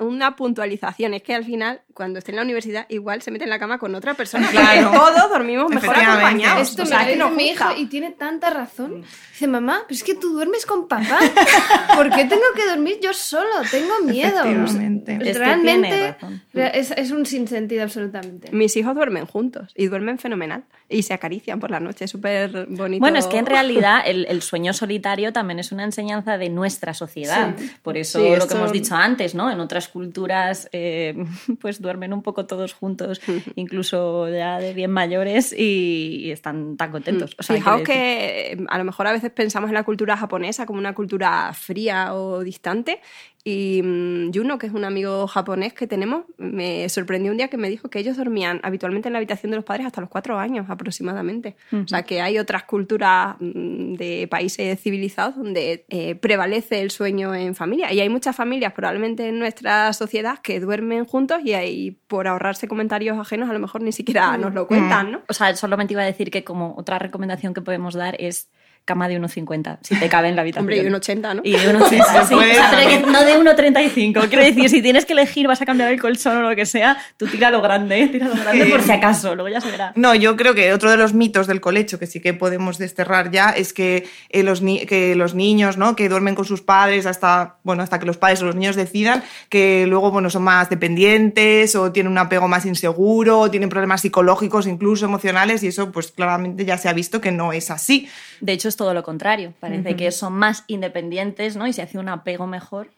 [0.00, 1.14] una puntualización.
[1.14, 3.78] Es que al final, cuando esté en la universidad, igual se mete en la cama
[3.78, 4.48] con otra persona.
[4.48, 4.90] Claro.
[4.94, 6.70] Todos dormimos mejor acompañados.
[6.70, 9.02] Esto o me sea, que nos mi hijo y tiene tanta razón.
[9.32, 11.18] Dice, mamá, pero es que tú duermes con papá.
[11.96, 13.48] ¿Por qué tengo que dormir yo solo?
[13.70, 14.40] Tengo miedo.
[14.44, 15.18] Efectivamente.
[15.20, 16.16] Es que Realmente
[16.54, 18.50] es, es un sinsentido absolutamente.
[18.52, 20.64] Mis hijos duermen juntos y duermen fenomenal.
[20.88, 23.00] Y se acarician por la noche, súper bonito.
[23.00, 26.94] Bueno, es que en realidad el, el sueño solitario también es una enseñanza de nuestra
[26.94, 27.54] sociedad.
[27.82, 29.50] Por eso Sí, lo esto- que hemos dicho antes, ¿no?
[29.50, 31.14] En otras culturas eh,
[31.60, 33.20] pues duermen un poco todos juntos,
[33.56, 37.34] incluso ya de bien mayores y, y están tan contentos.
[37.38, 40.66] O sea, Fijaos que eh, a lo mejor a veces pensamos en la cultura japonesa
[40.66, 43.00] como una cultura fría o distante.
[43.42, 47.56] Y mm, Juno, que es un amigo japonés que tenemos, me sorprendió un día que
[47.56, 50.38] me dijo que ellos dormían habitualmente en la habitación de los padres hasta los cuatro
[50.38, 51.56] años aproximadamente.
[51.72, 57.34] O sea, que hay otras culturas mm, de países civilizados donde eh, prevalece el sueño
[57.34, 57.92] en familia.
[57.92, 62.68] Y hay muchas familias, probablemente en nuestra sociedad, que duermen juntos y ahí, por ahorrarse
[62.68, 65.22] comentarios ajenos, a lo mejor ni siquiera nos lo cuentan, ¿no?
[65.28, 68.50] O sea, solamente iba a decir que como otra recomendación que podemos dar es
[68.84, 70.62] cama de 1,50, si te cabe en la habitación.
[70.64, 71.42] Hombre, y un 80, ¿no?
[71.44, 72.34] Y de 1,80, sí.
[72.34, 73.02] puede, O sea, pero también.
[73.04, 74.28] que no de 1,35.
[74.28, 76.96] Quiero decir, si tienes que elegir, vas a cambiar el colchón o lo que sea,
[77.16, 78.08] tú tira lo grande, ¿eh?
[78.08, 79.92] tira lo grande por si acaso, luego ya se verá.
[79.94, 83.30] No, yo creo que otro de los mitos del colecho que sí que podemos desterrar
[83.30, 85.94] ya es que, eh, los, ni- que los niños, ¿no?
[85.94, 89.22] Que duermen con sus padres hasta, bueno, hasta que los padres o los niños decidan,
[89.48, 90.68] que luego, bueno, son más
[91.04, 95.92] dependientes o tienen un apego más inseguro o tienen problemas psicológicos, incluso emocionales, y eso,
[95.92, 98.08] pues claramente ya se ha visto que no es así.
[98.40, 99.52] De hecho, es todo lo contrario.
[99.60, 101.66] Parece que son más independientes, ¿no?
[101.66, 102.90] Y se hace un apego mejor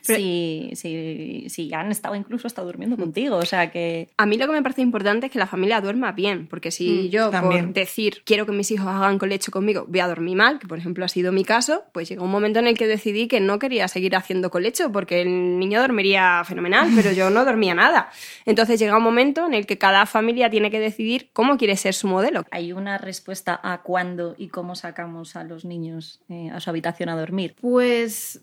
[0.00, 3.36] si, si, si han estado incluso hasta durmiendo contigo.
[3.36, 4.08] O sea que.
[4.16, 6.82] A mí lo que me parece importante es que la familia duerma bien, porque si
[6.92, 7.66] Mm, yo también.
[7.66, 10.78] por decir quiero que mis hijos hagan colecho conmigo, voy a dormir mal, que por
[10.78, 13.58] ejemplo ha sido mi caso, pues llegó un momento en el que decidí que no
[13.58, 18.10] quería seguir haciendo colecho porque el niño dormiría fenomenal, pero yo no dormía nada.
[18.44, 21.94] Entonces llega un momento en el que cada familia tiene que decidir cómo quiere ser
[21.94, 22.44] su modelo.
[22.50, 27.08] Hay una respuesta a cuándo y cómo sacamos a los niños eh, a su habitación
[27.08, 27.54] a dormir.
[27.60, 28.40] Pues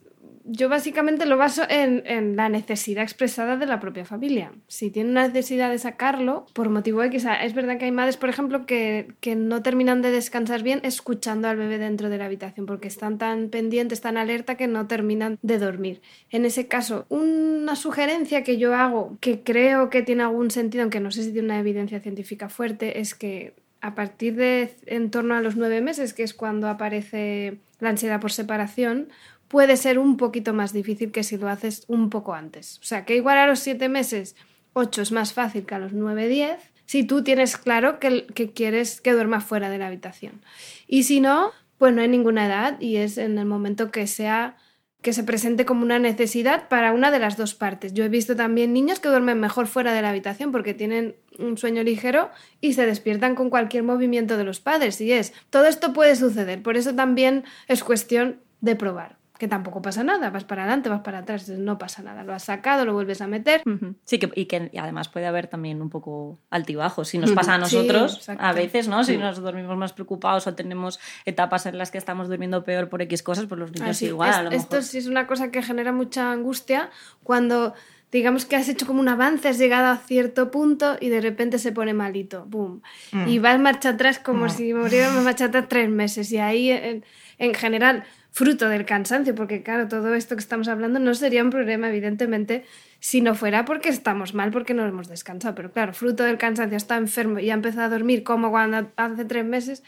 [0.51, 4.51] yo básicamente lo baso en, en la necesidad expresada de la propia familia.
[4.67, 8.29] Si tiene una necesidad de sacarlo, por motivo X, es verdad que hay madres, por
[8.29, 12.65] ejemplo, que, que no terminan de descansar bien escuchando al bebé dentro de la habitación,
[12.65, 16.01] porque están tan pendientes, tan alerta, que no terminan de dormir.
[16.31, 20.99] En ese caso, una sugerencia que yo hago, que creo que tiene algún sentido, aunque
[20.99, 25.35] no sé si tiene una evidencia científica fuerte, es que a partir de en torno
[25.35, 29.09] a los nueve meses, que es cuando aparece la ansiedad por separación,
[29.49, 32.79] puede ser un poquito más difícil que si lo haces un poco antes.
[32.81, 34.35] O sea, que igual a los siete meses,
[34.73, 38.51] ocho es más fácil que a los nueve, diez, si tú tienes claro que, que
[38.51, 40.41] quieres que duerma fuera de la habitación.
[40.87, 44.55] Y si no, pues no hay ninguna edad y es en el momento que sea
[45.01, 47.93] que se presente como una necesidad para una de las dos partes.
[47.93, 51.57] Yo he visto también niños que duermen mejor fuera de la habitación porque tienen un
[51.57, 52.29] sueño ligero
[52.59, 54.99] y se despiertan con cualquier movimiento de los padres.
[54.99, 59.18] Y es, todo esto puede suceder, por eso también es cuestión de probar.
[59.39, 62.23] Que tampoco pasa nada, vas para adelante, vas para atrás, no pasa nada.
[62.23, 63.63] Lo has sacado, lo vuelves a meter.
[64.03, 67.07] Sí, que, y que y además puede haber también un poco altibajos.
[67.07, 68.43] Si nos pasa a Sí, nosotros, exacto.
[68.43, 69.03] a veces, ¿no?
[69.05, 73.01] Si nos dormimos más preocupados o tenemos etapas en las que estamos durmiendo peor por
[73.01, 74.29] X cosas, pues los niños Así, igual.
[74.29, 74.83] es- a lo esto mejor.
[74.83, 76.89] sí es una cosa que genera mucha angustia
[77.23, 77.73] cuando
[78.11, 81.59] digamos que has hecho como un avance, has llegado a cierto punto y de repente
[81.59, 82.81] se pone malito, boom.
[83.27, 86.31] Y vas marcha atrás como si muriéramos marcha atrás tres meses.
[86.31, 87.05] Y ahí, en,
[87.37, 91.49] en general, fruto del cansancio, porque claro, todo esto que estamos hablando no sería un
[91.49, 92.65] problema, evidentemente,
[92.99, 95.55] si no fuera porque estamos mal, porque no hemos descansado.
[95.55, 99.25] Pero claro, fruto del cansancio, está enfermo y ha empezado a dormir como cuando hace
[99.25, 99.83] tres meses,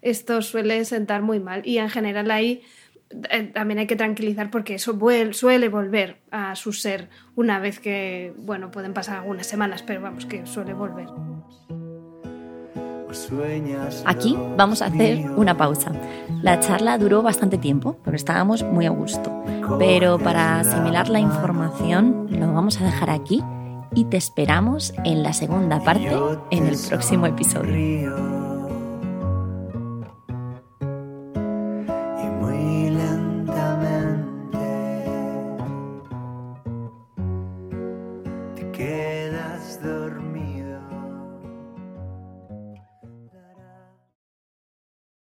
[0.00, 1.62] esto suele sentar muy mal.
[1.64, 2.62] Y en general ahí
[3.30, 4.98] eh, también hay que tranquilizar porque eso
[5.32, 10.26] suele volver a su ser una vez que, bueno, pueden pasar algunas semanas, pero vamos,
[10.26, 11.08] que suele volver.
[14.06, 15.92] Aquí vamos a hacer una pausa.
[16.42, 19.30] La charla duró bastante tiempo porque estábamos muy a gusto,
[19.78, 23.42] pero para asimilar la información lo vamos a dejar aquí
[23.94, 26.16] y te esperamos en la segunda parte
[26.50, 28.41] en el próximo episodio.